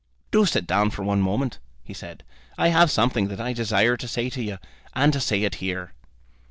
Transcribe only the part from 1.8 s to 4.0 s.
he said. "I have something that I desire